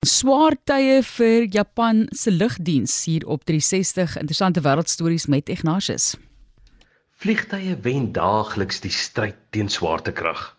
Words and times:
Swaar 0.00 0.54
tye 0.64 1.02
vir 1.04 1.42
Japan 1.52 2.06
se 2.16 2.30
lugdiens 2.32 2.94
hier 3.04 3.26
op 3.28 3.42
360 3.44 4.14
interessante 4.16 4.62
wêreldstories 4.64 5.26
met 5.28 5.50
Ignatius. 5.52 6.14
Vliegtye 7.20 7.74
wen 7.84 8.06
daagliks 8.16 8.80
die 8.80 8.92
stryd 8.96 9.36
teen 9.52 9.68
swaartekrag. 9.68 10.56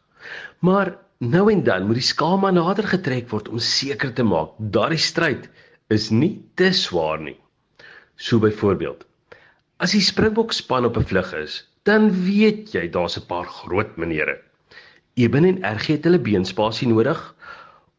Maar 0.62 0.94
nou 1.18 1.48
en 1.50 1.64
dan 1.66 1.88
moet 1.90 1.98
die 1.98 2.06
skaalma 2.06 2.52
nader 2.54 2.86
getrek 2.92 3.34
word 3.34 3.50
om 3.50 3.58
seker 3.58 4.14
te 4.14 4.22
maak 4.22 4.54
daardie 4.78 5.02
stryd 5.02 5.50
is 5.90 6.12
nie 6.14 6.36
te 6.54 6.70
swaar 6.70 7.18
nie. 7.18 7.40
So 8.22 8.38
byvoorbeeld, 8.46 9.08
as 9.82 9.98
die 9.98 10.06
Springbok 10.06 10.54
span 10.54 10.86
op 10.86 11.02
'n 11.02 11.10
vlug 11.10 11.34
is, 11.42 11.66
dan 11.90 12.14
weet 12.30 12.78
jy 12.78 12.86
daar's 12.94 13.18
'n 13.18 13.26
paar 13.26 13.50
groot 13.50 13.98
menere. 13.98 14.38
Eben 15.18 15.46
en 15.46 15.66
RG 15.66 15.98
het 15.98 16.04
hulle 16.06 16.22
beenspasie 16.22 16.88
nodig 16.88 17.34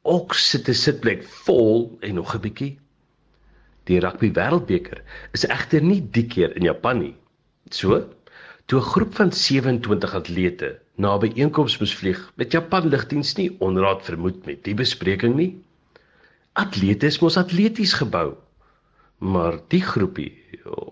ook 0.02 0.34
sit 0.34 0.68
'n 0.68 0.74
sitplek 0.74 1.22
vol 1.44 1.96
en 2.00 2.14
nog 2.14 2.34
'n 2.34 2.40
bietjie. 2.40 2.78
Die 3.84 4.00
rugby 4.00 4.30
wêreldbeker 4.32 5.02
is 5.32 5.46
egter 5.46 5.82
nie 5.82 6.00
die 6.10 6.26
keer 6.26 6.56
in 6.56 6.62
Japan 6.62 6.98
nie. 6.98 7.14
So, 7.70 8.08
toe 8.66 8.80
'n 8.80 8.90
groep 8.92 9.14
van 9.14 9.32
27 9.32 10.14
atlete 10.14 10.78
na 10.96 11.14
'n 11.14 11.20
byeenkoms 11.20 11.78
moes 11.78 11.94
vlieg, 11.94 12.32
met 12.34 12.52
Japan 12.52 12.88
lugdiens 12.88 13.34
nie 13.34 13.56
onraad 13.58 14.04
vermoed 14.04 14.46
met 14.46 14.64
die 14.64 14.74
bespreking 14.74 15.34
nie. 15.34 15.62
Atlete 16.52 17.06
is 17.06 17.18
mos 17.18 17.36
atleties 17.36 17.92
gebou. 17.92 18.34
Maar 19.18 19.60
die 19.68 19.82
groepie 19.82 20.32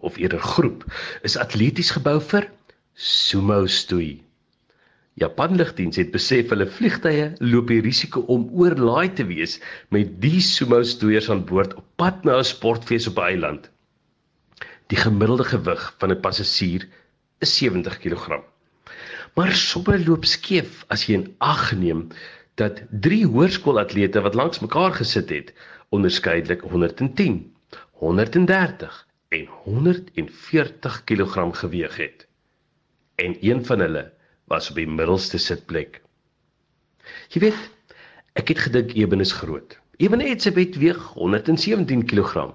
of 0.00 0.16
eerder 0.16 0.40
groep 0.40 0.84
is 1.22 1.36
atleties 1.36 1.90
gebou 1.90 2.20
vir 2.20 2.50
sumo 2.94 3.66
stoei. 3.66 4.22
Japan 5.20 5.56
Lugdiens 5.56 5.98
het 6.00 6.14
besef 6.14 6.48
hulle 6.48 6.64
vliegtye 6.64 7.24
loop 7.44 7.68
die 7.68 7.82
risiko 7.84 8.22
om 8.32 8.46
oorlaai 8.56 9.10
te 9.12 9.26
wees 9.28 9.58
met 9.92 10.14
die 10.22 10.38
sumo 10.40 10.78
stoeiers 10.88 11.26
aan 11.32 11.42
boord 11.50 11.74
op 11.76 11.88
pad 12.00 12.22
na 12.24 12.38
'n 12.38 12.46
sportfees 12.50 13.08
op 13.10 13.18
'n 13.18 13.26
eiland. 13.32 13.66
Die 14.88 14.96
gemiddelde 14.96 15.44
gewig 15.44 15.82
van 15.98 16.12
'n 16.12 16.20
passasier 16.20 16.86
is 17.38 17.52
70 17.56 17.98
kg. 17.98 18.40
Maar 19.36 19.52
somme 19.52 19.98
loop 20.06 20.24
skeef 20.24 20.84
as 20.88 21.04
jy 21.04 21.14
in 21.14 21.34
ag 21.38 21.76
neem 21.76 22.08
dat 22.54 22.80
drie 22.90 23.26
hoërskoolatlete 23.26 24.20
wat 24.20 24.34
langs 24.34 24.60
mekaar 24.60 24.92
gesit 24.92 25.28
het, 25.28 25.52
onderskeidelik 25.88 26.60
110, 26.60 27.52
130 27.92 29.06
en 29.28 29.44
140 29.64 31.04
kg 31.04 31.56
geweg 31.60 31.96
het. 31.96 32.26
En 33.14 33.36
een 33.40 33.64
van 33.64 33.80
hulle 33.80 34.04
was 34.50 34.66
op 34.70 34.76
die 34.80 34.88
middelste 34.90 35.38
sitplek. 35.38 36.00
Jy 37.30 37.40
weet, 37.44 37.58
ek 38.40 38.50
het 38.50 38.62
gedink 38.66 38.96
Eben 38.98 39.22
is 39.22 39.34
groot. 39.38 39.76
Eben 40.02 40.22
wet 40.56 40.78
weeg 40.82 41.00
117 41.14 42.02
kg. 42.10 42.48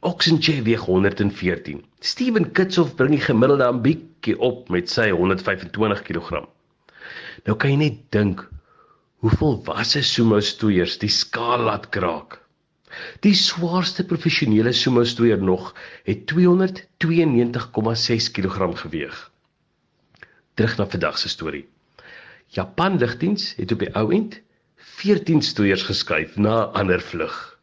Oxenche 0.00 0.62
weeg 0.62 0.84
114. 0.86 1.82
Steven 2.00 2.52
Kitsoff 2.52 2.94
bring 2.94 3.16
die 3.16 3.24
gemiddelde 3.24 3.66
aan 3.66 3.82
bietjie 3.82 4.38
op 4.38 4.70
met 4.70 4.90
sy 4.90 5.10
125 5.10 6.02
kg. 6.06 6.44
Nou 7.44 7.56
kan 7.58 7.70
jy 7.70 7.76
net 7.82 7.98
dink 8.14 8.46
hoeveel 9.24 9.58
wasse 9.66 10.02
sumo 10.06 10.38
stoeiers 10.40 10.98
die 11.02 11.10
skaal 11.10 11.66
laat 11.66 11.90
kraak. 11.90 12.38
Die 13.26 13.34
swaarste 13.34 14.06
professionele 14.06 14.72
sumo 14.72 15.02
stoeier 15.02 15.42
nog 15.42 15.74
het 16.06 16.30
292,6 16.30 18.30
kg 18.36 18.70
geweg 18.84 19.33
terug 20.54 20.76
na 20.76 20.86
vandag 20.86 21.18
se 21.18 21.28
storie. 21.28 21.68
Japan 22.46 22.98
lugdiens 22.98 23.54
het 23.56 23.72
op 23.72 23.78
die 23.78 23.94
ou 23.94 24.12
end 24.14 24.40
14 24.76 25.42
stoeiers 25.42 25.82
geskuif 25.82 26.36
na 26.36 26.66
'n 26.66 26.72
ander 26.72 27.00
vlug. 27.00 27.53